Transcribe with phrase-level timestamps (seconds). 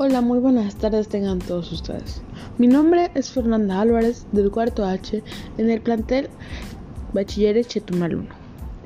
[0.00, 2.22] Hola, muy buenas tardes tengan todos ustedes.
[2.56, 5.24] Mi nombre es Fernanda Álvarez del cuarto H
[5.58, 6.28] en el plantel
[7.12, 8.28] Bachilleres Chetumal 1.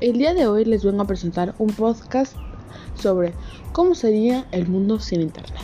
[0.01, 2.35] El día de hoy les vengo a presentar un podcast
[2.95, 3.35] sobre
[3.73, 5.61] cómo sería el mundo sin internet.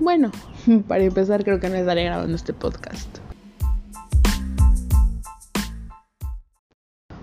[0.00, 0.32] Bueno,
[0.88, 3.18] para empezar creo que no estaré grabando este podcast.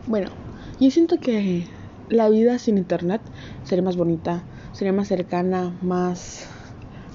[0.05, 0.29] Bueno,
[0.79, 1.65] yo siento que
[2.09, 3.21] la vida sin internet
[3.63, 6.47] sería más bonita, sería más cercana, más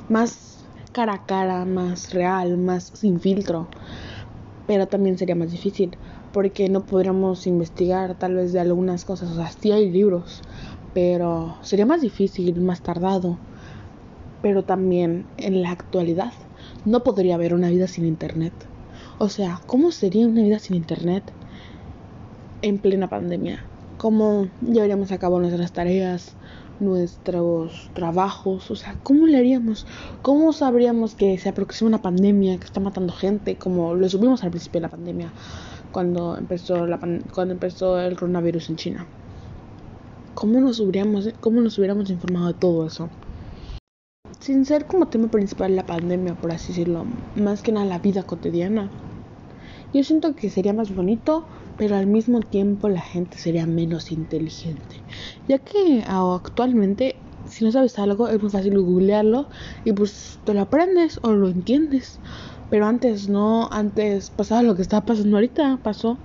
[0.09, 3.69] más cara a cara, más real, más sin filtro.
[4.67, 5.97] Pero también sería más difícil
[6.33, 9.31] porque no podríamos investigar tal vez de algunas cosas.
[9.31, 10.43] O sea, sí hay libros,
[10.95, 13.39] pero sería más difícil, más tardado.
[14.43, 16.33] Pero también en la actualidad
[16.85, 18.53] no podría haber una vida sin internet.
[19.19, 21.25] O sea, ¿cómo sería una vida sin internet
[22.63, 23.68] en plena pandemia?
[23.99, 26.35] ¿Cómo llevaríamos a cabo nuestras tareas?
[26.81, 29.85] nuestros trabajos, o sea, ¿cómo le haríamos?
[30.23, 34.51] ¿Cómo sabríamos que se aproxima una pandemia que está matando gente, como lo subimos al
[34.51, 35.33] principio de la pandemia,
[35.91, 39.07] cuando empezó, la cuando empezó el coronavirus en China?
[40.35, 43.09] ¿Cómo nos, hubiéramos, ¿Cómo nos hubiéramos informado de todo eso?
[44.39, 48.23] Sin ser como tema principal la pandemia, por así decirlo, más que nada la vida
[48.23, 48.89] cotidiana.
[49.93, 51.47] Yo siento que sería más bonito
[51.79, 54.97] pero al mismo tiempo la gente sería menos inteligente,
[55.47, 57.15] ya que actualmente
[57.47, 59.49] si no sabes algo es muy fácil googlearlo
[59.85, 62.19] y pues te lo aprendes o lo entiendes.
[62.69, 66.19] Pero antes no, antes pasaba lo que está pasando ahorita, pasó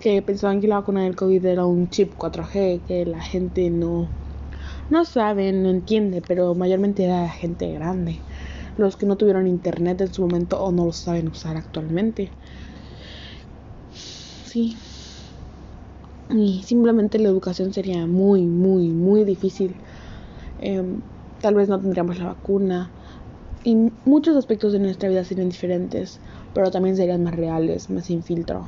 [0.00, 4.08] que pensaban que la vacuna del COVID era un chip 4G, que la gente no,
[4.88, 8.18] no sabe, no entiende, pero mayormente era gente grande,
[8.78, 12.32] los que no tuvieron internet en su momento o no lo saben usar actualmente
[14.56, 14.76] Y
[16.64, 19.74] simplemente la educación sería muy, muy, muy difícil.
[20.60, 21.00] Em,
[21.40, 22.90] tal vez no tendríamos la vacuna.
[23.64, 26.18] Y muchos aspectos de nuestra vida serían diferentes,
[26.54, 28.64] pero también serían más reales, más sin filtro.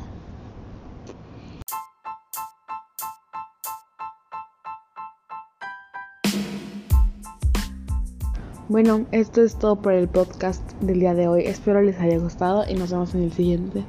[8.68, 11.42] Bueno, esto es todo por el podcast del día de hoy.
[11.44, 13.84] Espero les haya gustado y nos vemos en el siguiente.